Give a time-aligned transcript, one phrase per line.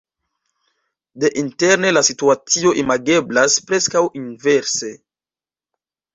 [1.23, 4.93] Deinterne la situacio imageblas preskaŭ inverse.